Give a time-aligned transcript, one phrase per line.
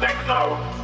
[0.00, 0.79] techno.